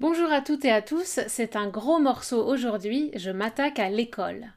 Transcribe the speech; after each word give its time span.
Bonjour 0.00 0.32
à 0.32 0.40
toutes 0.40 0.64
et 0.64 0.70
à 0.70 0.80
tous, 0.80 1.20
c'est 1.26 1.56
un 1.56 1.68
gros 1.68 1.98
morceau 1.98 2.42
aujourd'hui, 2.42 3.10
je 3.16 3.30
m'attaque 3.30 3.78
à 3.78 3.90
l'école. 3.90 4.54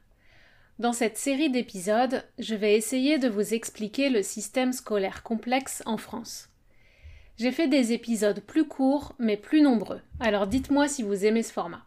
Dans 0.78 0.94
cette 0.94 1.18
série 1.18 1.50
d'épisodes, 1.50 2.24
je 2.38 2.54
vais 2.54 2.76
essayer 2.76 3.18
de 3.18 3.28
vous 3.28 3.52
expliquer 3.52 4.08
le 4.08 4.22
système 4.22 4.72
scolaire 4.72 5.22
complexe 5.22 5.82
en 5.84 5.98
France. 5.98 6.48
J'ai 7.36 7.52
fait 7.52 7.68
des 7.68 7.92
épisodes 7.92 8.40
plus 8.40 8.66
courts 8.66 9.14
mais 9.18 9.36
plus 9.36 9.60
nombreux, 9.60 10.00
alors 10.18 10.46
dites-moi 10.46 10.88
si 10.88 11.02
vous 11.02 11.26
aimez 11.26 11.42
ce 11.42 11.52
format. 11.52 11.84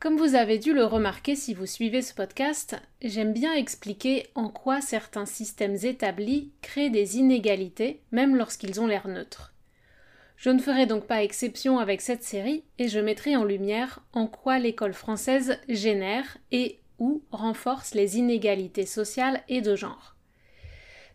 Comme 0.00 0.16
vous 0.16 0.34
avez 0.34 0.58
dû 0.58 0.74
le 0.74 0.84
remarquer 0.84 1.36
si 1.36 1.54
vous 1.54 1.66
suivez 1.66 2.02
ce 2.02 2.12
podcast, 2.12 2.74
j'aime 3.02 3.32
bien 3.32 3.54
expliquer 3.54 4.26
en 4.34 4.48
quoi 4.48 4.80
certains 4.80 5.26
systèmes 5.26 5.76
établis 5.84 6.50
créent 6.60 6.90
des 6.90 7.18
inégalités, 7.18 8.00
même 8.10 8.34
lorsqu'ils 8.34 8.80
ont 8.80 8.88
l'air 8.88 9.06
neutres. 9.06 9.54
Je 10.38 10.50
ne 10.50 10.60
ferai 10.60 10.86
donc 10.86 11.06
pas 11.06 11.24
exception 11.24 11.80
avec 11.80 12.00
cette 12.00 12.22
série 12.22 12.62
et 12.78 12.86
je 12.86 13.00
mettrai 13.00 13.34
en 13.34 13.42
lumière 13.42 14.04
en 14.12 14.28
quoi 14.28 14.60
l'école 14.60 14.94
française 14.94 15.58
génère 15.68 16.38
et 16.52 16.78
ou 17.00 17.22
renforce 17.32 17.94
les 17.94 18.18
inégalités 18.18 18.86
sociales 18.86 19.42
et 19.48 19.60
de 19.62 19.74
genre. 19.74 20.14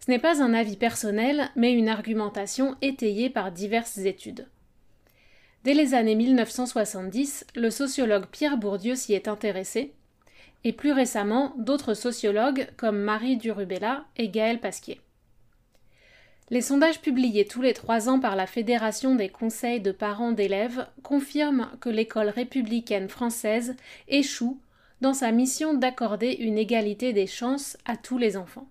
Ce 0.05 0.11
n'est 0.11 0.19
pas 0.19 0.43
un 0.43 0.53
avis 0.53 0.75
personnel, 0.75 1.49
mais 1.55 1.71
une 1.71 1.87
argumentation 1.87 2.75
étayée 2.81 3.29
par 3.29 3.53
diverses 3.53 3.99
études. 3.99 4.49
Dès 5.63 5.73
les 5.73 5.93
années 5.93 6.15
1970, 6.15 7.45
le 7.55 7.69
sociologue 7.69 8.25
Pierre 8.25 8.57
Bourdieu 8.57 8.95
s'y 8.95 9.13
est 9.13 9.29
intéressé, 9.29 9.93
et 10.65 10.73
plus 10.73 10.91
récemment, 10.91 11.53
d'autres 11.57 11.93
sociologues 11.93 12.67
comme 12.75 12.99
Marie 12.99 13.37
Durubella 13.37 14.03
et 14.17 14.27
Gaël 14.27 14.59
Pasquier. 14.59 14.99
Les 16.49 16.61
sondages 16.61 17.01
publiés 17.01 17.45
tous 17.45 17.61
les 17.61 17.73
trois 17.73 18.09
ans 18.09 18.19
par 18.19 18.35
la 18.35 18.47
Fédération 18.47 19.15
des 19.15 19.29
conseils 19.29 19.79
de 19.79 19.91
parents 19.91 20.33
d'élèves 20.33 20.87
confirment 21.01 21.69
que 21.79 21.89
l'école 21.89 22.29
républicaine 22.29 23.07
française 23.07 23.75
échoue 24.09 24.59
dans 24.99 25.13
sa 25.13 25.31
mission 25.31 25.73
d'accorder 25.73 26.31
une 26.31 26.57
égalité 26.57 27.13
des 27.13 27.27
chances 27.27 27.77
à 27.85 27.95
tous 27.95 28.17
les 28.17 28.35
enfants. 28.35 28.67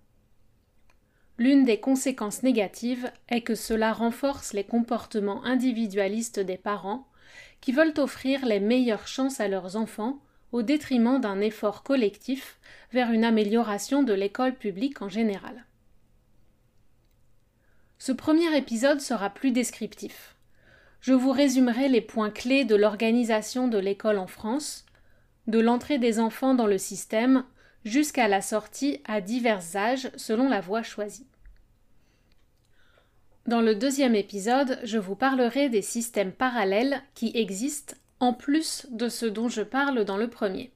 L'une 1.38 1.64
des 1.64 1.80
conséquences 1.80 2.42
négatives 2.42 3.10
est 3.28 3.40
que 3.40 3.54
cela 3.54 3.92
renforce 3.92 4.52
les 4.52 4.64
comportements 4.64 5.42
individualistes 5.44 6.40
des 6.40 6.58
parents 6.58 7.06
qui 7.62 7.72
veulent 7.72 7.94
offrir 7.96 8.44
les 8.44 8.60
meilleures 8.60 9.08
chances 9.08 9.40
à 9.40 9.48
leurs 9.48 9.76
enfants 9.76 10.20
au 10.52 10.62
détriment 10.62 11.20
d'un 11.20 11.40
effort 11.40 11.82
collectif 11.82 12.58
vers 12.92 13.10
une 13.10 13.24
amélioration 13.24 14.02
de 14.02 14.12
l'école 14.12 14.54
publique 14.54 15.00
en 15.00 15.08
général. 15.08 15.64
Ce 18.04 18.10
premier 18.10 18.56
épisode 18.56 19.00
sera 19.00 19.30
plus 19.30 19.52
descriptif. 19.52 20.34
Je 21.00 21.12
vous 21.12 21.30
résumerai 21.30 21.88
les 21.88 22.00
points 22.00 22.32
clés 22.32 22.64
de 22.64 22.74
l'organisation 22.74 23.68
de 23.68 23.78
l'école 23.78 24.18
en 24.18 24.26
France, 24.26 24.86
de 25.46 25.60
l'entrée 25.60 25.98
des 25.98 26.18
enfants 26.18 26.54
dans 26.54 26.66
le 26.66 26.78
système 26.78 27.44
jusqu'à 27.84 28.26
la 28.26 28.42
sortie 28.42 29.00
à 29.04 29.20
divers 29.20 29.76
âges 29.76 30.10
selon 30.16 30.48
la 30.48 30.60
voie 30.60 30.82
choisie. 30.82 31.28
Dans 33.46 33.60
le 33.60 33.76
deuxième 33.76 34.16
épisode, 34.16 34.80
je 34.82 34.98
vous 34.98 35.14
parlerai 35.14 35.68
des 35.68 35.80
systèmes 35.80 36.32
parallèles 36.32 37.04
qui 37.14 37.30
existent 37.36 37.94
en 38.18 38.32
plus 38.32 38.88
de 38.90 39.08
ce 39.08 39.26
dont 39.26 39.48
je 39.48 39.62
parle 39.62 40.04
dans 40.04 40.16
le 40.16 40.28
premier. 40.28 40.72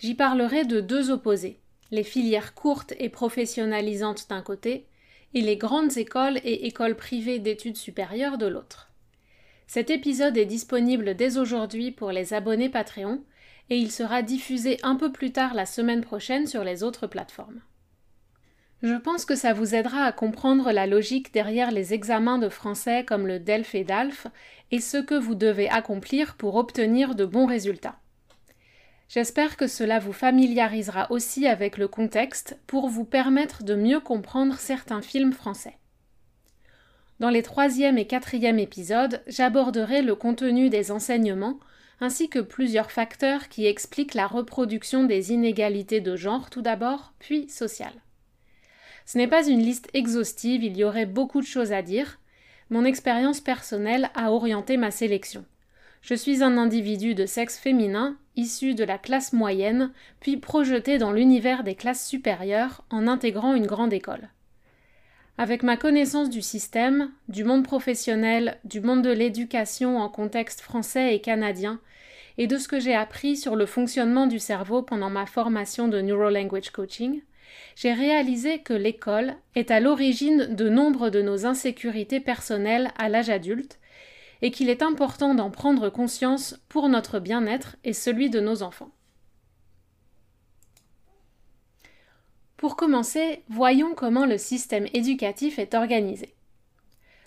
J'y 0.00 0.14
parlerai 0.14 0.66
de 0.66 0.82
deux 0.82 1.10
opposés, 1.10 1.60
les 1.90 2.04
filières 2.04 2.52
courtes 2.52 2.92
et 2.98 3.08
professionnalisantes 3.08 4.28
d'un 4.28 4.42
côté, 4.42 4.86
et 5.34 5.40
les 5.40 5.56
grandes 5.56 5.96
écoles 5.96 6.38
et 6.44 6.66
écoles 6.66 6.96
privées 6.96 7.38
d'études 7.38 7.76
supérieures 7.76 8.38
de 8.38 8.46
l'autre. 8.46 8.90
Cet 9.66 9.90
épisode 9.90 10.36
est 10.36 10.46
disponible 10.46 11.16
dès 11.16 11.38
aujourd'hui 11.38 11.90
pour 11.90 12.12
les 12.12 12.34
abonnés 12.34 12.68
Patreon 12.68 13.22
et 13.68 13.78
il 13.78 13.90
sera 13.90 14.22
diffusé 14.22 14.78
un 14.82 14.96
peu 14.96 15.10
plus 15.10 15.32
tard 15.32 15.54
la 15.54 15.66
semaine 15.66 16.02
prochaine 16.02 16.46
sur 16.46 16.62
les 16.62 16.82
autres 16.82 17.06
plateformes. 17.06 17.60
Je 18.82 18.94
pense 18.94 19.24
que 19.24 19.34
ça 19.34 19.52
vous 19.52 19.74
aidera 19.74 20.04
à 20.04 20.12
comprendre 20.12 20.70
la 20.70 20.86
logique 20.86 21.32
derrière 21.32 21.70
les 21.70 21.94
examens 21.94 22.38
de 22.38 22.48
français 22.48 23.04
comme 23.04 23.26
le 23.26 23.40
DELF 23.40 23.74
et 23.74 23.84
DALF 23.84 24.26
et 24.70 24.80
ce 24.80 24.98
que 24.98 25.14
vous 25.14 25.34
devez 25.34 25.68
accomplir 25.68 26.36
pour 26.36 26.56
obtenir 26.56 27.14
de 27.14 27.24
bons 27.24 27.46
résultats. 27.46 27.98
J'espère 29.08 29.56
que 29.56 29.66
cela 29.66 29.98
vous 29.98 30.12
familiarisera 30.12 31.10
aussi 31.10 31.46
avec 31.46 31.78
le 31.78 31.88
contexte 31.88 32.58
pour 32.66 32.88
vous 32.88 33.04
permettre 33.04 33.62
de 33.62 33.74
mieux 33.74 34.00
comprendre 34.00 34.58
certains 34.58 35.02
films 35.02 35.32
français. 35.32 35.78
Dans 37.20 37.30
les 37.30 37.42
troisième 37.42 37.98
et 37.98 38.06
quatrième 38.06 38.58
épisodes, 38.58 39.22
j'aborderai 39.26 40.02
le 40.02 40.14
contenu 40.14 40.68
des 40.68 40.90
enseignements 40.90 41.58
ainsi 42.00 42.28
que 42.28 42.40
plusieurs 42.40 42.90
facteurs 42.90 43.48
qui 43.48 43.66
expliquent 43.66 44.14
la 44.14 44.26
reproduction 44.26 45.04
des 45.04 45.32
inégalités 45.32 46.00
de 46.00 46.14
genre 46.14 46.50
tout 46.50 46.60
d'abord, 46.60 47.14
puis 47.18 47.48
sociales. 47.48 48.02
Ce 49.06 49.16
n'est 49.16 49.28
pas 49.28 49.46
une 49.46 49.62
liste 49.62 49.88
exhaustive, 49.94 50.62
il 50.62 50.76
y 50.76 50.84
aurait 50.84 51.06
beaucoup 51.06 51.40
de 51.40 51.46
choses 51.46 51.72
à 51.72 51.80
dire. 51.80 52.18
Mon 52.68 52.84
expérience 52.84 53.40
personnelle 53.40 54.10
a 54.14 54.32
orienté 54.32 54.76
ma 54.76 54.90
sélection. 54.90 55.44
Je 56.02 56.14
suis 56.14 56.42
un 56.42 56.58
individu 56.58 57.14
de 57.14 57.24
sexe 57.24 57.56
féminin, 57.56 58.18
issu 58.36 58.74
de 58.74 58.84
la 58.84 58.98
classe 58.98 59.32
moyenne, 59.32 59.92
puis 60.20 60.36
projeté 60.36 60.98
dans 60.98 61.12
l'univers 61.12 61.64
des 61.64 61.74
classes 61.74 62.06
supérieures 62.06 62.84
en 62.90 63.08
intégrant 63.08 63.54
une 63.54 63.66
grande 63.66 63.92
école. 63.92 64.28
Avec 65.38 65.62
ma 65.62 65.76
connaissance 65.76 66.30
du 66.30 66.40
système, 66.40 67.10
du 67.28 67.44
monde 67.44 67.64
professionnel, 67.64 68.58
du 68.64 68.80
monde 68.80 69.02
de 69.02 69.10
l'éducation 69.10 69.98
en 69.98 70.08
contexte 70.08 70.60
français 70.60 71.14
et 71.14 71.20
canadien, 71.20 71.80
et 72.38 72.46
de 72.46 72.58
ce 72.58 72.68
que 72.68 72.80
j'ai 72.80 72.94
appris 72.94 73.36
sur 73.36 73.56
le 73.56 73.66
fonctionnement 73.66 74.26
du 74.26 74.38
cerveau 74.38 74.82
pendant 74.82 75.10
ma 75.10 75.26
formation 75.26 75.88
de 75.88 76.00
Neurolanguage 76.00 76.70
Coaching, 76.70 77.22
j'ai 77.76 77.92
réalisé 77.92 78.60
que 78.60 78.72
l'école 78.72 79.34
est 79.54 79.70
à 79.70 79.80
l'origine 79.80 80.54
de 80.54 80.68
nombre 80.68 81.10
de 81.10 81.22
nos 81.22 81.46
insécurités 81.46 82.20
personnelles 82.20 82.90
à 82.96 83.08
l'âge 83.08 83.30
adulte 83.30 83.78
et 84.42 84.50
qu'il 84.50 84.68
est 84.68 84.82
important 84.82 85.34
d'en 85.34 85.50
prendre 85.50 85.88
conscience 85.88 86.58
pour 86.68 86.88
notre 86.88 87.18
bien-être 87.18 87.76
et 87.84 87.92
celui 87.92 88.30
de 88.30 88.40
nos 88.40 88.62
enfants. 88.62 88.90
Pour 92.56 92.76
commencer, 92.76 93.42
voyons 93.48 93.94
comment 93.94 94.24
le 94.24 94.38
système 94.38 94.86
éducatif 94.94 95.58
est 95.58 95.74
organisé. 95.74 96.34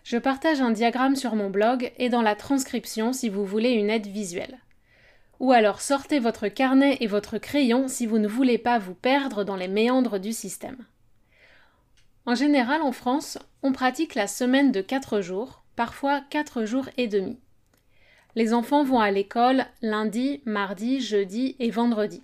Je 0.03 0.17
partage 0.17 0.59
un 0.59 0.71
diagramme 0.71 1.15
sur 1.15 1.35
mon 1.35 1.49
blog 1.49 1.91
et 1.97 2.09
dans 2.09 2.23
la 2.23 2.35
transcription 2.35 3.13
si 3.13 3.29
vous 3.29 3.45
voulez 3.45 3.71
une 3.71 3.91
aide 3.91 4.07
visuelle. 4.07 4.57
Ou 5.39 5.51
alors 5.51 5.81
sortez 5.81 6.19
votre 6.19 6.47
carnet 6.47 6.97
et 6.99 7.07
votre 7.07 7.37
crayon 7.37 7.87
si 7.87 8.05
vous 8.07 8.17
ne 8.17 8.27
voulez 8.27 8.57
pas 8.57 8.79
vous 8.79 8.95
perdre 8.95 9.43
dans 9.43 9.55
les 9.55 9.67
méandres 9.67 10.19
du 10.19 10.33
système. 10.33 10.85
En 12.25 12.35
général, 12.35 12.81
en 12.81 12.91
France, 12.91 13.37
on 13.63 13.71
pratique 13.71 14.15
la 14.15 14.27
semaine 14.27 14.71
de 14.71 14.81
4 14.81 15.21
jours, 15.21 15.63
parfois 15.79 16.19
4 16.29 16.65
jours 16.65 16.89
et 16.97 17.07
demi. 17.07 17.39
Les 18.35 18.53
enfants 18.53 18.83
vont 18.83 18.99
à 18.99 19.11
l'école 19.11 19.65
lundi, 19.81 20.41
mardi, 20.43 20.99
jeudi 20.99 21.55
et 21.59 21.71
vendredi. 21.71 22.21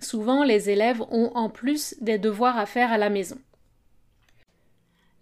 Souvent, 0.00 0.44
les 0.44 0.68
élèves 0.68 1.00
ont 1.10 1.32
en 1.34 1.48
plus 1.48 1.94
des 2.02 2.18
devoirs 2.18 2.58
à 2.58 2.66
faire 2.66 2.92
à 2.92 2.98
la 2.98 3.08
maison. 3.08 3.38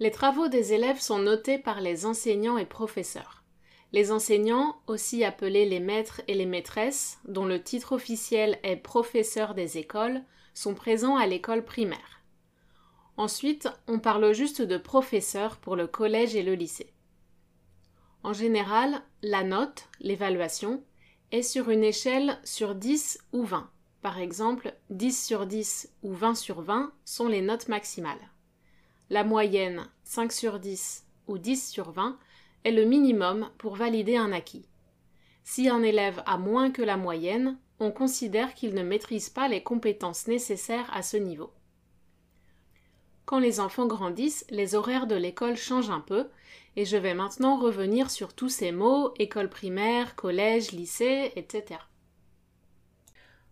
Les 0.00 0.10
travaux 0.10 0.48
des 0.48 0.72
élèves 0.72 0.98
sont 0.98 1.20
notés 1.20 1.56
par 1.56 1.80
les 1.80 2.04
enseignants 2.04 2.58
et 2.58 2.66
professeurs. 2.66 3.44
Les 3.92 4.10
enseignants, 4.10 4.74
aussi 4.88 5.22
appelés 5.22 5.66
les 5.66 5.78
maîtres 5.78 6.20
et 6.26 6.34
les 6.34 6.46
maîtresses, 6.46 7.20
dont 7.28 7.46
le 7.46 7.62
titre 7.62 7.92
officiel 7.92 8.58
est 8.64 8.74
professeur 8.74 9.54
des 9.54 9.78
écoles, 9.78 10.20
sont 10.52 10.74
présents 10.74 11.14
à 11.14 11.28
l'école 11.28 11.64
primaire. 11.64 12.22
Ensuite, 13.16 13.68
on 13.86 14.00
parle 14.00 14.34
juste 14.34 14.62
de 14.62 14.78
professeur 14.78 15.58
pour 15.58 15.76
le 15.76 15.86
collège 15.86 16.34
et 16.34 16.42
le 16.42 16.56
lycée. 16.56 16.90
En 18.24 18.32
général, 18.32 19.02
la 19.20 19.44
note, 19.44 19.86
l'évaluation, 20.00 20.82
est 21.30 21.42
sur 21.42 21.68
une 21.68 21.84
échelle 21.84 22.38
sur 22.42 22.74
10 22.74 23.18
ou 23.34 23.44
20. 23.44 23.70
Par 24.00 24.18
exemple, 24.18 24.74
10 24.88 25.26
sur 25.26 25.46
10 25.46 25.90
ou 26.02 26.14
20 26.14 26.34
sur 26.34 26.62
20 26.62 26.90
sont 27.04 27.28
les 27.28 27.42
notes 27.42 27.68
maximales. 27.68 28.30
La 29.10 29.24
moyenne 29.24 29.86
5 30.04 30.32
sur 30.32 30.58
10 30.58 31.04
ou 31.26 31.36
10 31.36 31.68
sur 31.68 31.90
20 31.90 32.18
est 32.64 32.72
le 32.72 32.86
minimum 32.86 33.50
pour 33.58 33.76
valider 33.76 34.16
un 34.16 34.32
acquis. 34.32 34.66
Si 35.42 35.68
un 35.68 35.82
élève 35.82 36.22
a 36.24 36.38
moins 36.38 36.70
que 36.70 36.80
la 36.80 36.96
moyenne, 36.96 37.58
on 37.78 37.90
considère 37.90 38.54
qu'il 38.54 38.74
ne 38.74 38.82
maîtrise 38.82 39.28
pas 39.28 39.48
les 39.48 39.62
compétences 39.62 40.28
nécessaires 40.28 40.90
à 40.94 41.02
ce 41.02 41.18
niveau. 41.18 41.50
Quand 43.26 43.38
les 43.38 43.58
enfants 43.60 43.86
grandissent, 43.86 44.44
les 44.50 44.74
horaires 44.74 45.06
de 45.06 45.14
l'école 45.14 45.56
changent 45.56 45.90
un 45.90 46.00
peu, 46.00 46.28
et 46.76 46.84
je 46.84 46.96
vais 46.96 47.14
maintenant 47.14 47.56
revenir 47.56 48.10
sur 48.10 48.34
tous 48.34 48.48
ces 48.48 48.72
mots 48.72 49.14
école 49.18 49.48
primaire, 49.48 50.14
collège, 50.16 50.72
lycée, 50.72 51.32
etc. 51.36 51.80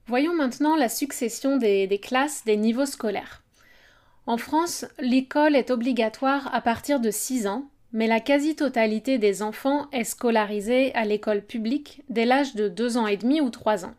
Voyons 0.07 0.35
maintenant 0.35 0.77
la 0.77 0.89
succession 0.89 1.57
des, 1.57 2.01
classes 2.03 2.45
des 2.45 2.57
niveaux 2.57 2.87
scolaires. 2.87 3.43
En 4.27 4.37
France, 4.37 4.85
l'école 4.99 5.57
est 5.57 5.71
obligatoire 5.71 6.53
à 6.55 6.61
partir 6.61 7.01
de 7.01 7.11
6 7.11 7.47
ans, 7.47 7.71
mais 7.93 8.07
la 8.07 8.21
quasi-totalité 8.21 9.19
des 9.19 9.43
enfants 9.43 9.89
est 9.93 10.05
scolarisée 10.05 10.95
à 10.95 11.05
l'école 11.05 11.43
publique 11.43 12.03
dès 12.09 12.25
l'âge 12.25 12.55
de 12.55 12.69
2 12.69 12.97
ans 12.97 13.07
et 13.07 13.17
demi 13.17 13.41
ou 13.41 13.51
3 13.51 13.85
ans 13.85 13.95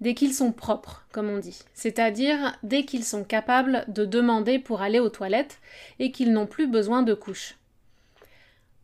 dès 0.00 0.14
qu'ils 0.14 0.34
sont 0.34 0.52
propres, 0.52 1.06
comme 1.12 1.30
on 1.30 1.38
dit, 1.38 1.60
c'est-à-dire 1.72 2.56
dès 2.62 2.84
qu'ils 2.84 3.04
sont 3.04 3.24
capables 3.24 3.84
de 3.88 4.04
demander 4.04 4.58
pour 4.58 4.82
aller 4.82 5.00
aux 5.00 5.08
toilettes 5.08 5.60
et 5.98 6.10
qu'ils 6.10 6.32
n'ont 6.32 6.46
plus 6.46 6.66
besoin 6.66 7.02
de 7.02 7.14
couches. 7.14 7.56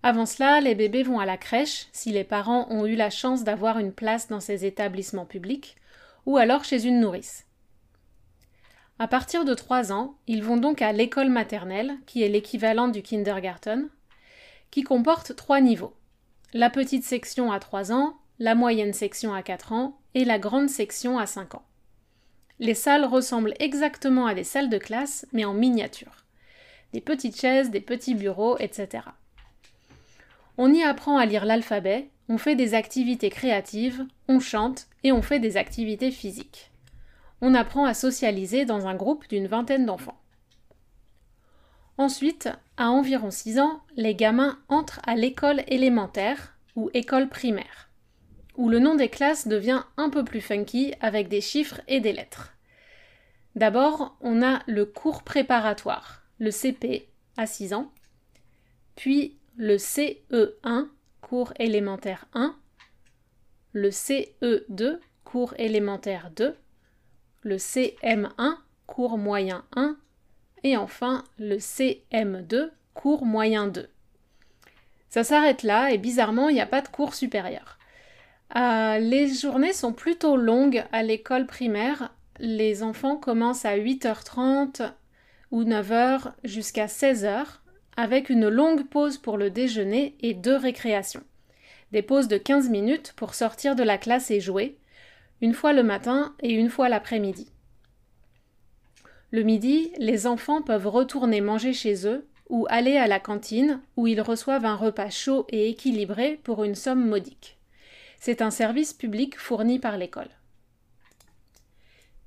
Avant 0.02 0.24
cela, 0.24 0.60
les 0.60 0.74
bébés 0.74 1.02
vont 1.02 1.18
à 1.20 1.26
la 1.26 1.36
crèche, 1.36 1.88
si 1.92 2.10
les 2.10 2.24
parents 2.24 2.66
ont 2.70 2.86
eu 2.86 2.94
la 2.94 3.10
chance 3.10 3.44
d'avoir 3.44 3.78
une 3.78 3.92
place 3.92 4.28
dans 4.28 4.40
ces 4.40 4.64
établissements 4.64 5.26
publics, 5.26 5.76
ou 6.24 6.38
alors 6.38 6.64
chez 6.64 6.86
une 6.86 7.00
nourrice. 7.00 7.44
À 8.98 9.08
partir 9.08 9.44
de 9.44 9.54
3 9.54 9.92
ans, 9.92 10.14
ils 10.26 10.42
vont 10.42 10.56
donc 10.56 10.82
à 10.82 10.92
l'école 10.92 11.30
maternelle, 11.30 11.94
qui 12.06 12.22
est 12.22 12.28
l'équivalent 12.28 12.88
du 12.88 13.02
kindergarten, 13.02 13.88
qui 14.70 14.82
comporte 14.82 15.36
trois 15.36 15.60
niveaux. 15.60 15.94
La 16.52 16.70
petite 16.70 17.04
section 17.04 17.52
à 17.52 17.60
3 17.60 17.92
ans, 17.92 18.19
la 18.40 18.54
moyenne 18.54 18.94
section 18.94 19.34
à 19.34 19.42
4 19.42 19.72
ans 19.74 19.98
et 20.14 20.24
la 20.24 20.38
grande 20.38 20.70
section 20.70 21.18
à 21.18 21.26
5 21.26 21.56
ans. 21.56 21.64
Les 22.58 22.72
salles 22.72 23.04
ressemblent 23.04 23.52
exactement 23.60 24.24
à 24.24 24.32
des 24.32 24.44
salles 24.44 24.70
de 24.70 24.78
classe, 24.78 25.26
mais 25.34 25.44
en 25.44 25.52
miniature. 25.52 26.24
Des 26.94 27.02
petites 27.02 27.38
chaises, 27.38 27.70
des 27.70 27.82
petits 27.82 28.14
bureaux, 28.14 28.56
etc. 28.58 29.04
On 30.56 30.72
y 30.72 30.82
apprend 30.82 31.18
à 31.18 31.26
lire 31.26 31.44
l'alphabet, 31.44 32.08
on 32.30 32.38
fait 32.38 32.56
des 32.56 32.72
activités 32.72 33.28
créatives, 33.28 34.06
on 34.26 34.40
chante 34.40 34.86
et 35.04 35.12
on 35.12 35.20
fait 35.20 35.38
des 35.38 35.58
activités 35.58 36.10
physiques. 36.10 36.70
On 37.42 37.52
apprend 37.52 37.84
à 37.84 37.92
socialiser 37.92 38.64
dans 38.64 38.86
un 38.86 38.94
groupe 38.94 39.28
d'une 39.28 39.48
vingtaine 39.48 39.84
d'enfants. 39.84 40.18
Ensuite, 41.98 42.48
à 42.78 42.88
environ 42.88 43.30
6 43.30 43.60
ans, 43.60 43.82
les 43.96 44.14
gamins 44.14 44.58
entrent 44.70 45.00
à 45.06 45.14
l'école 45.14 45.62
élémentaire 45.68 46.56
ou 46.74 46.88
école 46.94 47.28
primaire 47.28 47.89
où 48.60 48.68
le 48.68 48.78
nom 48.78 48.94
des 48.94 49.08
classes 49.08 49.48
devient 49.48 49.84
un 49.96 50.10
peu 50.10 50.22
plus 50.22 50.42
funky 50.42 50.92
avec 51.00 51.28
des 51.28 51.40
chiffres 51.40 51.80
et 51.88 52.00
des 52.00 52.12
lettres. 52.12 52.52
D'abord, 53.56 54.18
on 54.20 54.42
a 54.42 54.60
le 54.66 54.84
cours 54.84 55.22
préparatoire, 55.22 56.24
le 56.38 56.50
CP 56.50 57.08
à 57.38 57.46
6 57.46 57.72
ans, 57.72 57.90
puis 58.96 59.38
le 59.56 59.78
CE1, 59.78 60.88
cours 61.22 61.54
élémentaire 61.58 62.26
1, 62.34 62.54
le 63.72 63.88
CE2, 63.88 64.98
cours 65.24 65.54
élémentaire 65.56 66.30
2, 66.36 66.54
le 67.40 67.56
CM1, 67.56 68.58
cours 68.86 69.16
moyen 69.16 69.64
1, 69.74 69.96
et 70.64 70.76
enfin 70.76 71.24
le 71.38 71.56
CM2, 71.56 72.68
cours 72.92 73.24
moyen 73.24 73.68
2. 73.68 73.88
Ça 75.08 75.24
s'arrête 75.24 75.62
là 75.62 75.92
et 75.92 75.96
bizarrement, 75.96 76.50
il 76.50 76.56
n'y 76.56 76.60
a 76.60 76.66
pas 76.66 76.82
de 76.82 76.88
cours 76.88 77.14
supérieur. 77.14 77.78
Euh, 78.56 78.98
les 78.98 79.28
journées 79.32 79.72
sont 79.72 79.92
plutôt 79.92 80.36
longues 80.36 80.84
à 80.92 81.02
l'école 81.02 81.46
primaire. 81.46 82.12
Les 82.38 82.82
enfants 82.82 83.16
commencent 83.16 83.64
à 83.64 83.76
8h30 83.76 84.92
ou 85.50 85.62
9h 85.64 86.32
jusqu'à 86.44 86.86
16h 86.86 87.44
avec 87.96 88.30
une 88.30 88.48
longue 88.48 88.86
pause 88.88 89.18
pour 89.18 89.36
le 89.36 89.50
déjeuner 89.50 90.16
et 90.20 90.34
deux 90.34 90.56
récréations. 90.56 91.22
Des 91.92 92.02
pauses 92.02 92.28
de 92.28 92.38
15 92.38 92.70
minutes 92.70 93.12
pour 93.16 93.34
sortir 93.34 93.76
de 93.76 93.82
la 93.82 93.98
classe 93.98 94.30
et 94.30 94.40
jouer, 94.40 94.78
une 95.40 95.54
fois 95.54 95.72
le 95.72 95.82
matin 95.82 96.34
et 96.40 96.52
une 96.52 96.70
fois 96.70 96.88
l'après-midi. 96.88 97.48
Le 99.32 99.42
midi, 99.42 99.92
les 99.98 100.26
enfants 100.26 100.62
peuvent 100.62 100.88
retourner 100.88 101.40
manger 101.40 101.72
chez 101.72 102.06
eux 102.06 102.26
ou 102.48 102.66
aller 102.68 102.96
à 102.96 103.06
la 103.06 103.20
cantine 103.20 103.80
où 103.96 104.06
ils 104.06 104.20
reçoivent 104.20 104.64
un 104.64 104.76
repas 104.76 105.10
chaud 105.10 105.46
et 105.50 105.68
équilibré 105.68 106.40
pour 106.42 106.64
une 106.64 106.74
somme 106.74 107.06
modique. 107.06 107.59
C'est 108.20 108.42
un 108.42 108.50
service 108.50 108.92
public 108.92 109.38
fourni 109.38 109.78
par 109.78 109.96
l'école. 109.96 110.28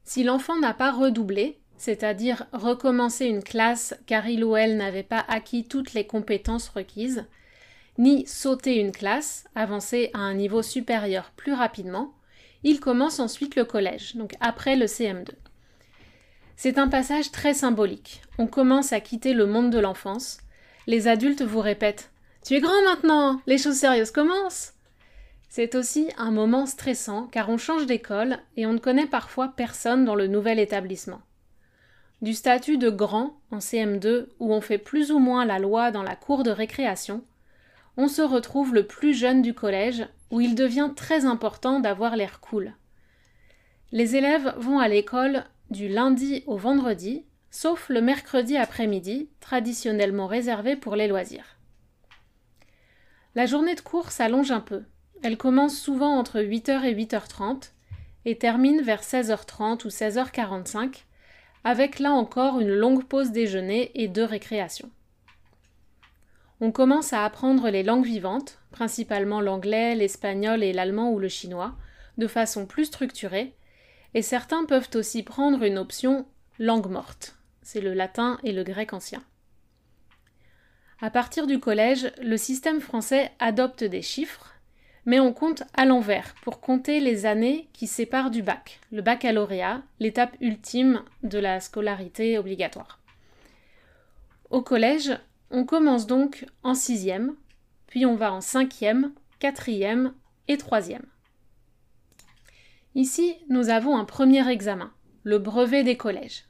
Si 0.03 0.23
l'enfant 0.23 0.59
n'a 0.59 0.73
pas 0.73 0.91
redoublé, 0.91 1.59
c'est-à-dire 1.77 2.47
recommencé 2.51 3.25
une 3.27 3.43
classe 3.43 3.95
car 4.07 4.27
il 4.27 4.43
ou 4.43 4.55
elle 4.55 4.75
n'avait 4.75 5.03
pas 5.03 5.23
acquis 5.27 5.65
toutes 5.65 5.93
les 5.93 6.07
compétences 6.07 6.67
requises, 6.69 7.25
ni 7.99 8.25
sauté 8.25 8.77
une 8.77 8.91
classe, 8.91 9.45
avancé 9.53 10.09
à 10.15 10.19
un 10.19 10.33
niveau 10.33 10.63
supérieur 10.63 11.31
plus 11.35 11.53
rapidement, 11.53 12.15
il 12.63 12.79
commence 12.79 13.19
ensuite 13.19 13.55
le 13.55 13.65
collège, 13.65 14.15
donc 14.15 14.33
après 14.39 14.75
le 14.75 14.87
CM2. 14.87 15.29
C'est 16.55 16.79
un 16.79 16.87
passage 16.87 17.31
très 17.31 17.53
symbolique. 17.53 18.23
On 18.39 18.47
commence 18.47 18.93
à 18.93 18.99
quitter 18.99 19.33
le 19.33 19.45
monde 19.45 19.69
de 19.69 19.79
l'enfance. 19.79 20.39
Les 20.87 21.07
adultes 21.07 21.43
vous 21.43 21.59
répètent 21.59 22.11
Tu 22.43 22.55
es 22.55 22.61
grand 22.61 22.81
maintenant, 22.83 23.41
les 23.45 23.59
choses 23.59 23.75
sérieuses 23.75 24.11
commencent. 24.11 24.73
C'est 25.55 25.75
aussi 25.75 26.09
un 26.17 26.31
moment 26.31 26.65
stressant 26.65 27.27
car 27.27 27.47
on 27.47 27.59
change 27.59 27.85
d'école 27.85 28.39
et 28.57 28.65
on 28.65 28.73
ne 28.73 28.79
connaît 28.79 29.05
parfois 29.05 29.53
personne 29.55 30.03
dans 30.03 30.15
le 30.15 30.25
nouvel 30.25 30.57
établissement. 30.57 31.21
Du 32.23 32.33
statut 32.33 32.79
de 32.79 32.89
grand 32.89 33.37
en 33.51 33.59
CM2 33.59 34.29
où 34.39 34.51
on 34.51 34.61
fait 34.61 34.79
plus 34.79 35.11
ou 35.11 35.19
moins 35.19 35.45
la 35.45 35.59
loi 35.59 35.91
dans 35.91 36.01
la 36.01 36.15
cour 36.15 36.41
de 36.41 36.49
récréation, 36.49 37.23
on 37.97 38.07
se 38.07 38.23
retrouve 38.23 38.73
le 38.73 38.87
plus 38.87 39.13
jeune 39.13 39.43
du 39.43 39.53
collège 39.53 40.07
où 40.31 40.41
il 40.41 40.55
devient 40.55 40.89
très 40.95 41.23
important 41.23 41.79
d'avoir 41.79 42.15
l'air 42.15 42.39
cool. 42.39 42.73
Les 43.91 44.15
élèves 44.15 44.55
vont 44.57 44.79
à 44.79 44.87
l'école 44.87 45.43
du 45.69 45.87
lundi 45.87 46.43
au 46.47 46.57
vendredi, 46.57 47.27
sauf 47.51 47.89
le 47.89 48.01
mercredi 48.01 48.57
après-midi, 48.57 49.29
traditionnellement 49.39 50.25
réservé 50.25 50.75
pour 50.75 50.95
les 50.95 51.07
loisirs. 51.07 51.59
La 53.35 53.45
journée 53.45 53.75
de 53.75 53.81
cours 53.81 54.09
s'allonge 54.09 54.49
un 54.49 54.59
peu, 54.59 54.83
elle 55.23 55.37
commence 55.37 55.77
souvent 55.77 56.17
entre 56.17 56.41
8h 56.41 56.83
et 56.83 56.93
8h30 56.93 57.71
et 58.25 58.37
termine 58.37 58.81
vers 58.81 59.01
16h30 59.01 59.85
ou 59.85 59.89
16h45, 59.89 61.03
avec 61.63 61.99
là 61.99 62.11
encore 62.11 62.59
une 62.59 62.73
longue 62.73 63.05
pause 63.05 63.31
déjeuner 63.31 63.91
et 63.95 64.09
deux 64.09 64.25
récréations. 64.25 64.91
On 66.59 66.71
commence 66.71 67.13
à 67.13 67.23
apprendre 67.23 67.69
les 67.69 67.83
langues 67.83 68.05
vivantes, 68.05 68.59
principalement 68.71 69.39
l'anglais, 69.39 69.95
l'espagnol 69.95 70.61
et 70.61 70.73
l'allemand 70.73 71.11
ou 71.11 71.19
le 71.19 71.29
chinois, 71.29 71.73
de 72.17 72.27
façon 72.27 72.65
plus 72.65 72.85
structurée, 72.85 73.53
et 74.13 74.21
certains 74.21 74.65
peuvent 74.65 74.89
aussi 74.93 75.23
prendre 75.23 75.63
une 75.63 75.77
option 75.77 76.25
langue 76.59 76.89
morte, 76.89 77.37
c'est 77.61 77.81
le 77.81 77.93
latin 77.93 78.39
et 78.43 78.51
le 78.51 78.63
grec 78.63 78.93
ancien. 78.93 79.23
À 81.01 81.09
partir 81.09 81.47
du 81.47 81.59
collège, 81.59 82.11
le 82.21 82.37
système 82.37 82.79
français 82.79 83.31
adopte 83.39 83.83
des 83.83 84.01
chiffres, 84.01 84.52
mais 85.05 85.19
on 85.19 85.33
compte 85.33 85.63
à 85.73 85.85
l'envers 85.85 86.35
pour 86.43 86.61
compter 86.61 86.99
les 86.99 87.25
années 87.25 87.67
qui 87.73 87.87
séparent 87.87 88.31
du 88.31 88.41
bac, 88.41 88.79
le 88.91 89.01
baccalauréat, 89.01 89.81
l'étape 89.99 90.35
ultime 90.39 91.03
de 91.23 91.39
la 91.39 91.59
scolarité 91.59 92.37
obligatoire. 92.37 92.99
Au 94.49 94.61
collège, 94.61 95.11
on 95.51 95.65
commence 95.65 96.07
donc 96.07 96.45
en 96.63 96.73
sixième, 96.73 97.35
puis 97.87 98.05
on 98.05 98.15
va 98.15 98.31
en 98.31 98.41
cinquième, 98.41 99.13
quatrième 99.39 100.13
et 100.47 100.57
troisième. 100.57 101.05
Ici, 102.95 103.35
nous 103.49 103.69
avons 103.69 103.97
un 103.97 104.05
premier 104.05 104.47
examen, 104.49 104.91
le 105.23 105.39
brevet 105.39 105.83
des 105.83 105.97
collèges. 105.97 106.45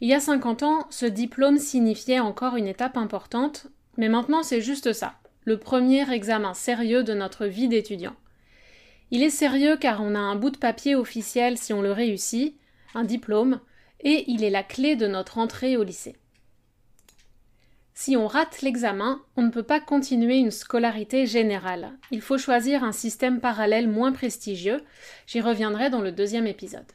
Il 0.00 0.08
y 0.08 0.14
a 0.14 0.20
50 0.20 0.62
ans, 0.62 0.86
ce 0.90 1.06
diplôme 1.06 1.58
signifiait 1.58 2.20
encore 2.20 2.56
une 2.56 2.66
étape 2.68 2.96
importante, 2.96 3.66
mais 3.96 4.08
maintenant 4.08 4.42
c'est 4.42 4.60
juste 4.60 4.92
ça, 4.92 5.14
le 5.48 5.56
premier 5.56 6.12
examen 6.12 6.52
sérieux 6.52 7.02
de 7.02 7.14
notre 7.14 7.46
vie 7.46 7.68
d'étudiant. 7.68 8.14
Il 9.10 9.22
est 9.22 9.30
sérieux 9.30 9.78
car 9.78 10.02
on 10.02 10.14
a 10.14 10.18
un 10.18 10.36
bout 10.36 10.50
de 10.50 10.58
papier 10.58 10.94
officiel 10.94 11.56
si 11.56 11.72
on 11.72 11.80
le 11.80 11.90
réussit, 11.90 12.54
un 12.94 13.02
diplôme, 13.02 13.58
et 14.00 14.30
il 14.30 14.44
est 14.44 14.50
la 14.50 14.62
clé 14.62 14.94
de 14.94 15.06
notre 15.06 15.38
entrée 15.38 15.78
au 15.78 15.84
lycée. 15.84 16.16
Si 17.94 18.14
on 18.14 18.26
rate 18.26 18.60
l'examen, 18.60 19.22
on 19.36 19.42
ne 19.42 19.50
peut 19.50 19.62
pas 19.62 19.80
continuer 19.80 20.36
une 20.36 20.50
scolarité 20.50 21.24
générale. 21.24 21.92
Il 22.10 22.20
faut 22.20 22.36
choisir 22.36 22.84
un 22.84 22.92
système 22.92 23.40
parallèle 23.40 23.88
moins 23.88 24.12
prestigieux. 24.12 24.84
J'y 25.26 25.40
reviendrai 25.40 25.88
dans 25.88 26.02
le 26.02 26.12
deuxième 26.12 26.46
épisode. 26.46 26.92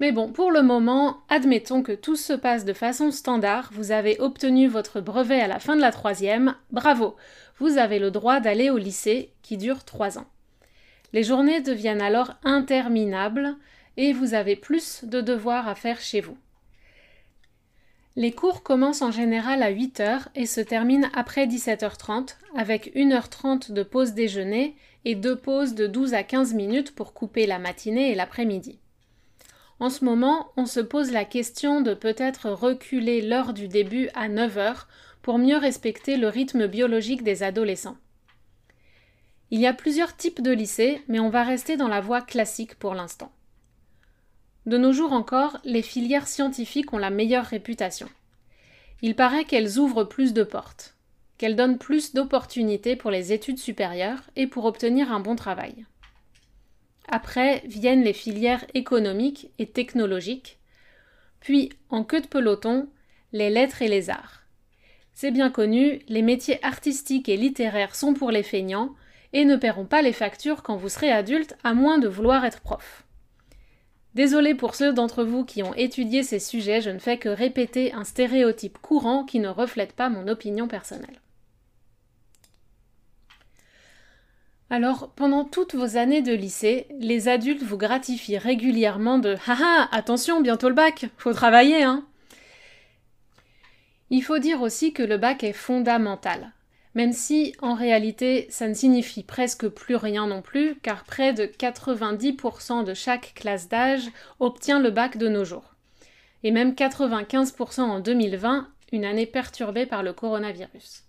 Mais 0.00 0.12
bon, 0.12 0.32
pour 0.32 0.50
le 0.50 0.62
moment, 0.62 1.18
admettons 1.28 1.82
que 1.82 1.92
tout 1.92 2.16
se 2.16 2.32
passe 2.32 2.64
de 2.64 2.72
façon 2.72 3.10
standard, 3.10 3.68
vous 3.74 3.92
avez 3.92 4.18
obtenu 4.18 4.66
votre 4.66 5.02
brevet 5.02 5.42
à 5.42 5.46
la 5.46 5.58
fin 5.58 5.76
de 5.76 5.82
la 5.82 5.92
troisième, 5.92 6.54
bravo, 6.70 7.16
vous 7.58 7.76
avez 7.76 7.98
le 7.98 8.10
droit 8.10 8.40
d'aller 8.40 8.70
au 8.70 8.78
lycée 8.78 9.34
qui 9.42 9.58
dure 9.58 9.84
trois 9.84 10.18
ans. 10.18 10.26
Les 11.12 11.22
journées 11.22 11.60
deviennent 11.60 12.00
alors 12.00 12.32
interminables 12.44 13.56
et 13.98 14.14
vous 14.14 14.32
avez 14.32 14.56
plus 14.56 15.04
de 15.04 15.20
devoirs 15.20 15.68
à 15.68 15.74
faire 15.74 16.00
chez 16.00 16.22
vous. 16.22 16.38
Les 18.16 18.32
cours 18.32 18.62
commencent 18.62 19.02
en 19.02 19.10
général 19.10 19.62
à 19.62 19.68
8 19.68 20.00
heures 20.00 20.28
et 20.34 20.46
se 20.46 20.62
terminent 20.62 21.08
après 21.14 21.46
17h30 21.46 22.36
avec 22.56 22.94
1h30 22.96 23.72
de 23.72 23.82
pause 23.82 24.14
déjeuner 24.14 24.76
et 25.04 25.14
deux 25.14 25.36
pauses 25.36 25.74
de 25.74 25.86
12 25.86 26.14
à 26.14 26.22
15 26.22 26.54
minutes 26.54 26.94
pour 26.94 27.12
couper 27.12 27.46
la 27.46 27.58
matinée 27.58 28.10
et 28.10 28.14
l'après-midi. 28.14 28.78
En 29.80 29.88
ce 29.88 30.04
moment, 30.04 30.52
on 30.58 30.66
se 30.66 30.80
pose 30.80 31.10
la 31.10 31.24
question 31.24 31.80
de 31.80 31.94
peut-être 31.94 32.50
reculer 32.50 33.22
l'heure 33.22 33.54
du 33.54 33.66
début 33.66 34.10
à 34.14 34.28
9 34.28 34.58
heures 34.58 34.88
pour 35.22 35.38
mieux 35.38 35.56
respecter 35.56 36.18
le 36.18 36.28
rythme 36.28 36.66
biologique 36.66 37.22
des 37.22 37.42
adolescents. 37.42 37.96
Il 39.50 39.58
y 39.58 39.66
a 39.66 39.72
plusieurs 39.72 40.16
types 40.16 40.42
de 40.42 40.52
lycées, 40.52 41.02
mais 41.08 41.18
on 41.18 41.30
va 41.30 41.44
rester 41.44 41.78
dans 41.78 41.88
la 41.88 42.02
voie 42.02 42.20
classique 42.20 42.78
pour 42.78 42.94
l'instant. 42.94 43.32
De 44.66 44.76
nos 44.76 44.92
jours 44.92 45.12
encore, 45.12 45.56
les 45.64 45.82
filières 45.82 46.28
scientifiques 46.28 46.92
ont 46.92 46.98
la 46.98 47.10
meilleure 47.10 47.46
réputation. 47.46 48.08
Il 49.00 49.16
paraît 49.16 49.44
qu'elles 49.44 49.78
ouvrent 49.78 50.04
plus 50.04 50.34
de 50.34 50.42
portes, 50.42 50.94
qu'elles 51.38 51.56
donnent 51.56 51.78
plus 51.78 52.12
d'opportunités 52.12 52.96
pour 52.96 53.10
les 53.10 53.32
études 53.32 53.58
supérieures 53.58 54.22
et 54.36 54.46
pour 54.46 54.66
obtenir 54.66 55.10
un 55.10 55.20
bon 55.20 55.36
travail. 55.36 55.86
Après 57.12 57.62
viennent 57.66 58.04
les 58.04 58.12
filières 58.12 58.64
économiques 58.72 59.50
et 59.58 59.66
technologiques, 59.66 60.58
puis, 61.40 61.70
en 61.88 62.04
queue 62.04 62.20
de 62.20 62.28
peloton, 62.28 62.88
les 63.32 63.50
lettres 63.50 63.82
et 63.82 63.88
les 63.88 64.10
arts. 64.10 64.42
C'est 65.12 65.32
bien 65.32 65.50
connu, 65.50 66.00
les 66.08 66.22
métiers 66.22 66.64
artistiques 66.64 67.28
et 67.28 67.36
littéraires 67.36 67.96
sont 67.96 68.14
pour 68.14 68.30
les 68.30 68.44
feignants 68.44 68.94
et 69.32 69.44
ne 69.44 69.56
paieront 69.56 69.86
pas 69.86 70.02
les 70.02 70.12
factures 70.12 70.62
quand 70.62 70.76
vous 70.76 70.88
serez 70.88 71.10
adulte 71.10 71.56
à 71.64 71.74
moins 71.74 71.98
de 71.98 72.06
vouloir 72.06 72.44
être 72.44 72.60
prof. 72.60 73.04
Désolé 74.14 74.54
pour 74.54 74.76
ceux 74.76 74.92
d'entre 74.92 75.24
vous 75.24 75.44
qui 75.44 75.62
ont 75.64 75.74
étudié 75.74 76.22
ces 76.22 76.38
sujets, 76.38 76.80
je 76.80 76.90
ne 76.90 76.98
fais 76.98 77.18
que 77.18 77.28
répéter 77.28 77.92
un 77.92 78.04
stéréotype 78.04 78.78
courant 78.78 79.24
qui 79.24 79.40
ne 79.40 79.48
reflète 79.48 79.92
pas 79.94 80.08
mon 80.08 80.28
opinion 80.28 80.68
personnelle. 80.68 81.20
Alors, 84.72 85.10
pendant 85.16 85.44
toutes 85.44 85.74
vos 85.74 85.96
années 85.96 86.22
de 86.22 86.32
lycée, 86.32 86.86
les 87.00 87.26
adultes 87.26 87.64
vous 87.64 87.76
gratifient 87.76 88.38
régulièrement 88.38 89.18
de 89.18 89.34
Haha, 89.48 89.88
attention, 89.90 90.40
bientôt 90.40 90.68
le 90.68 90.76
bac, 90.76 91.06
faut 91.18 91.32
travailler, 91.32 91.82
hein 91.82 92.06
Il 94.10 94.22
faut 94.22 94.38
dire 94.38 94.62
aussi 94.62 94.92
que 94.92 95.02
le 95.02 95.18
bac 95.18 95.42
est 95.42 95.52
fondamental, 95.52 96.52
même 96.94 97.12
si 97.12 97.52
en 97.60 97.74
réalité 97.74 98.46
ça 98.48 98.68
ne 98.68 98.74
signifie 98.74 99.24
presque 99.24 99.66
plus 99.66 99.96
rien 99.96 100.28
non 100.28 100.40
plus, 100.40 100.76
car 100.76 101.02
près 101.02 101.32
de 101.32 101.46
90% 101.46 102.84
de 102.84 102.94
chaque 102.94 103.32
classe 103.34 103.68
d'âge 103.68 104.06
obtient 104.38 104.78
le 104.78 104.92
bac 104.92 105.16
de 105.16 105.26
nos 105.26 105.44
jours. 105.44 105.74
Et 106.44 106.52
même 106.52 106.74
95% 106.74 107.80
en 107.80 107.98
2020, 107.98 108.68
une 108.92 109.04
année 109.04 109.26
perturbée 109.26 109.86
par 109.86 110.04
le 110.04 110.12
coronavirus. 110.12 111.02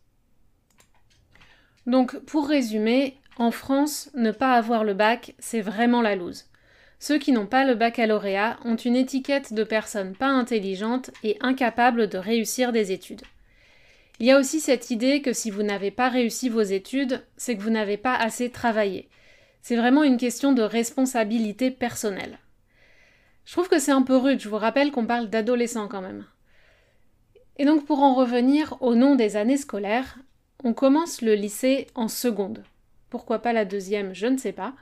Donc, 1.85 2.17
pour 2.25 2.47
résumer, 2.47 3.20
en 3.38 3.51
France, 3.51 4.09
ne 4.13 4.31
pas 4.31 4.53
avoir 4.53 4.83
le 4.83 4.93
bac, 4.93 5.33
c'est 5.39 5.61
vraiment 5.61 6.01
la 6.01 6.15
loose. 6.15 6.45
Ceux 7.00 7.17
qui 7.17 7.31
n'ont 7.31 7.47
pas 7.47 7.65
le 7.65 7.73
baccalauréat 7.73 8.57
ont 8.63 8.75
une 8.75 8.95
étiquette 8.95 9.53
de 9.53 9.63
personnes 9.63 10.15
pas 10.15 10.27
intelligentes 10.27 11.09
et 11.23 11.38
incapables 11.41 12.07
de 12.07 12.17
réussir 12.17 12.71
des 12.71 12.91
études. 12.91 13.23
Il 14.19 14.27
y 14.27 14.31
a 14.31 14.38
aussi 14.38 14.59
cette 14.59 14.91
idée 14.91 15.23
que 15.23 15.33
si 15.33 15.50
vous 15.50 15.63
n'avez 15.63 15.89
pas 15.89 16.09
réussi 16.09 16.47
vos 16.47 16.61
études, 16.61 17.23
c'est 17.38 17.57
que 17.57 17.61
vous 17.63 17.71
n'avez 17.71 17.97
pas 17.97 18.15
assez 18.15 18.51
travaillé. 18.51 19.09
C'est 19.63 19.75
vraiment 19.75 20.03
une 20.03 20.17
question 20.17 20.51
de 20.51 20.61
responsabilité 20.61 21.71
personnelle. 21.71 22.38
Je 23.45 23.53
trouve 23.53 23.67
que 23.67 23.79
c'est 23.79 23.91
un 23.91 24.03
peu 24.03 24.15
rude, 24.15 24.39
je 24.39 24.50
vous 24.50 24.57
rappelle 24.57 24.91
qu'on 24.91 25.07
parle 25.07 25.29
d'adolescents 25.29 25.88
quand 25.88 26.01
même. 26.01 26.25
Et 27.57 27.65
donc 27.65 27.85
pour 27.85 28.03
en 28.03 28.13
revenir 28.13 28.77
au 28.81 28.93
nom 28.93 29.15
des 29.15 29.38
années 29.38 29.57
scolaires, 29.57 30.17
on 30.63 30.73
commence 30.73 31.21
le 31.21 31.33
lycée 31.33 31.88
en 31.95 32.07
seconde. 32.07 32.63
Pourquoi 33.11 33.39
pas 33.39 33.53
la 33.53 33.65
deuxième, 33.65 34.15
je 34.15 34.25
ne 34.25 34.37
sais 34.37 34.53
pas. 34.53 34.73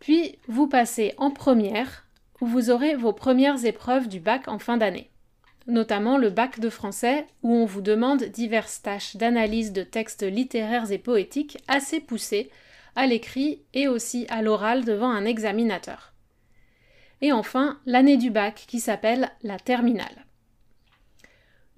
Puis 0.00 0.40
vous 0.48 0.66
passez 0.66 1.14
en 1.18 1.30
première, 1.30 2.04
où 2.40 2.46
vous 2.46 2.70
aurez 2.70 2.96
vos 2.96 3.12
premières 3.12 3.64
épreuves 3.64 4.08
du 4.08 4.18
bac 4.18 4.48
en 4.48 4.58
fin 4.58 4.76
d'année 4.76 5.12
notamment 5.66 6.18
le 6.18 6.30
bac 6.30 6.60
de 6.60 6.70
français, 6.70 7.26
où 7.42 7.52
on 7.54 7.64
vous 7.64 7.82
demande 7.82 8.24
diverses 8.24 8.82
tâches 8.82 9.16
d'analyse 9.16 9.72
de 9.72 9.82
textes 9.82 10.22
littéraires 10.22 10.90
et 10.90 10.98
poétiques 10.98 11.58
assez 11.68 12.00
poussées, 12.00 12.50
à 12.94 13.06
l'écrit 13.06 13.62
et 13.72 13.88
aussi 13.88 14.26
à 14.28 14.42
l'oral 14.42 14.84
devant 14.84 15.10
un 15.10 15.24
examinateur. 15.24 16.12
Et 17.20 17.32
enfin, 17.32 17.78
l'année 17.86 18.16
du 18.16 18.30
bac 18.30 18.64
qui 18.66 18.80
s'appelle 18.80 19.30
la 19.42 19.58
terminale. 19.58 20.26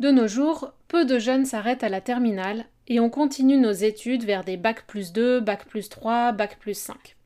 De 0.01 0.11
nos 0.11 0.27
jours, 0.27 0.73
peu 0.89 1.05
de 1.05 1.19
jeunes 1.19 1.45
s'arrêtent 1.45 1.85
à 1.85 1.89
la 1.89 2.01
terminale 2.01 2.65
et 2.89 3.01
on 3.01 3.11
continue 3.11 3.57
nos 3.57 3.73
études 3.73 4.25
vers 4.25 4.45
des 4.45 4.57
bac 4.57 4.87
plus 4.87 5.13
2, 5.13 5.41
bac 5.41 5.67
plus 5.67 5.89
3, 5.89 6.33
bac 6.33 6.59
plus 6.59 6.77
5. 6.77 7.17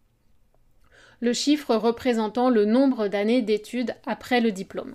Le 1.20 1.32
chiffre 1.32 1.74
représentant 1.74 2.48
le 2.48 2.64
nombre 2.64 3.08
d'années 3.08 3.42
d'études 3.42 3.94
après 4.06 4.40
le 4.40 4.52
diplôme. 4.52 4.94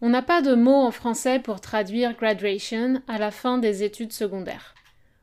On 0.00 0.10
n'a 0.10 0.22
pas 0.22 0.42
de 0.42 0.54
mot 0.54 0.74
en 0.74 0.90
français 0.90 1.40
pour 1.40 1.60
traduire 1.60 2.16
graduation 2.16 3.02
à 3.08 3.18
la 3.18 3.30
fin 3.30 3.58
des 3.58 3.82
études 3.82 4.12
secondaires. 4.12 4.74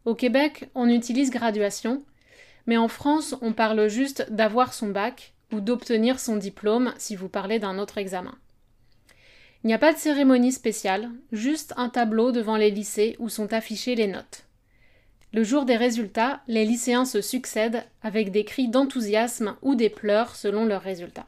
Au 0.06 0.16
Québec, 0.16 0.70
on 0.76 0.90
utilise 0.90 1.30
graduation, 1.30 2.04
mais 2.66 2.76
en 2.76 2.88
France, 2.88 3.36
on 3.42 3.54
parle 3.54 3.88
juste 3.88 4.26
d'avoir 4.32 4.74
son 4.74 4.90
bac 4.90 5.34
ou 5.54 5.62
d'obtenir 5.62 6.20
son 6.20 6.36
diplôme 6.36 6.94
si 6.98 7.16
vous 7.16 7.30
parlez 7.30 7.60
d'un 7.60 7.78
autre 7.78 7.98
examen. 7.98 8.36
Il 9.64 9.68
n'y 9.68 9.74
a 9.74 9.80
pas 9.80 9.94
de 9.94 9.98
cérémonie 9.98 10.52
spéciale, 10.52 11.10
juste 11.32 11.74
un 11.78 11.88
tableau 11.88 12.34
devant 12.34 12.58
les 12.58 12.70
lycées 12.70 13.16
où 13.20 13.30
sont 13.30 13.54
affichées 13.54 13.96
les 13.96 14.08
notes. 14.08 14.44
Le 15.32 15.44
jour 15.44 15.64
des 15.64 15.78
résultats, 15.78 16.42
les 16.48 16.66
lycéens 16.66 17.06
se 17.06 17.22
succèdent 17.22 17.86
avec 18.02 18.32
des 18.32 18.44
cris 18.44 18.68
d'enthousiasme 18.68 19.56
ou 19.62 19.76
des 19.76 19.90
pleurs 19.90 20.36
selon 20.36 20.66
leurs 20.66 20.82
résultats. 20.82 21.28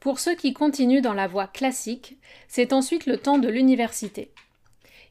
Pour 0.00 0.18
ceux 0.18 0.34
qui 0.34 0.54
continuent 0.54 1.02
dans 1.02 1.12
la 1.12 1.28
voie 1.28 1.46
classique, 1.46 2.18
c'est 2.48 2.72
ensuite 2.72 3.04
le 3.04 3.18
temps 3.18 3.38
de 3.38 3.48
l'université. 3.48 4.32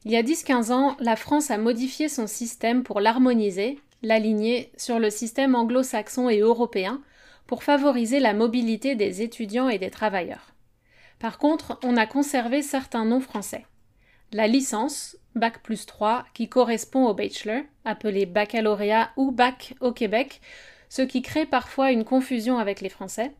Il 0.04 0.10
y 0.10 0.16
a 0.16 0.22
10-15 0.24 0.72
ans, 0.72 0.96
la 0.98 1.14
France 1.14 1.52
a 1.52 1.56
modifié 1.56 2.08
son 2.08 2.26
système 2.26 2.82
pour 2.82 3.00
l'harmoniser, 3.00 3.78
l'aligner 4.02 4.72
sur 4.76 4.98
le 4.98 5.08
système 5.08 5.54
anglo-saxon 5.54 6.28
et 6.28 6.40
européen, 6.40 7.00
pour 7.46 7.62
favoriser 7.62 8.18
la 8.18 8.34
mobilité 8.34 8.96
des 8.96 9.22
étudiants 9.22 9.68
et 9.68 9.78
des 9.78 9.90
travailleurs. 9.90 10.52
Par 11.22 11.38
contre, 11.38 11.78
on 11.82 11.96
a 11.96 12.04
conservé 12.04 12.60
certains 12.60 13.06
noms 13.06 13.20
français. 13.20 13.64
La 14.32 14.46
licence, 14.46 15.16
Bac 15.34 15.62
plus 15.62 15.86
3, 15.86 16.26
qui 16.34 16.50
correspond 16.50 17.06
au 17.06 17.14
bachelor, 17.14 17.62
appelé 17.86 18.26
baccalauréat 18.26 19.12
ou 19.16 19.30
bac 19.30 19.74
au 19.80 19.92
Québec, 19.92 20.42
ce 20.90 21.00
qui 21.00 21.22
crée 21.22 21.46
parfois 21.46 21.92
une 21.92 22.04
confusion 22.04 22.58
avec 22.58 22.82
les 22.82 22.90
Français 22.90 23.32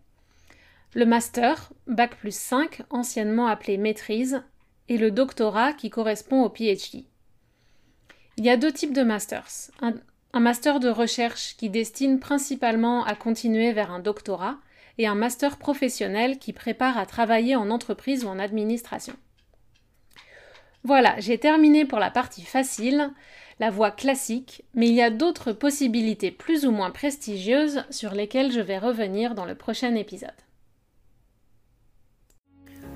le 0.94 1.06
master, 1.06 1.72
Bac 1.86 2.16
plus 2.16 2.36
5, 2.36 2.82
anciennement 2.90 3.46
appelé 3.46 3.78
maîtrise, 3.78 4.42
et 4.88 4.98
le 4.98 5.10
doctorat 5.10 5.72
qui 5.72 5.90
correspond 5.90 6.42
au 6.42 6.50
PhD. 6.50 7.06
Il 8.36 8.44
y 8.44 8.50
a 8.50 8.56
deux 8.56 8.72
types 8.72 8.92
de 8.92 9.02
masters. 9.02 9.70
Un, 10.32 10.40
master 10.40 10.80
de 10.80 10.88
recherche 10.88 11.56
qui 11.56 11.70
destine 11.70 12.20
principalement 12.20 13.04
à 13.04 13.14
continuer 13.14 13.72
vers 13.72 13.90
un 13.90 14.00
doctorat 14.00 14.56
et 14.98 15.06
un 15.06 15.14
master 15.14 15.56
professionnel 15.56 16.38
qui 16.38 16.52
prépare 16.52 16.98
à 16.98 17.06
travailler 17.06 17.56
en 17.56 17.70
entreprise 17.70 18.24
ou 18.24 18.28
en 18.28 18.38
administration. 18.38 19.14
Voilà, 20.84 21.18
j'ai 21.20 21.38
terminé 21.38 21.84
pour 21.84 21.98
la 21.98 22.10
partie 22.10 22.42
facile, 22.42 23.10
la 23.60 23.70
voie 23.70 23.92
classique, 23.92 24.64
mais 24.74 24.88
il 24.88 24.94
y 24.94 25.02
a 25.02 25.10
d'autres 25.10 25.52
possibilités 25.52 26.30
plus 26.30 26.66
ou 26.66 26.72
moins 26.72 26.90
prestigieuses 26.90 27.84
sur 27.90 28.12
lesquelles 28.14 28.50
je 28.50 28.60
vais 28.60 28.78
revenir 28.78 29.34
dans 29.34 29.44
le 29.44 29.54
prochain 29.54 29.94
épisode. 29.94 30.30